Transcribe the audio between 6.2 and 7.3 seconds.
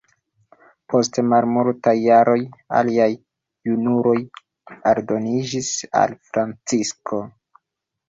Francisko.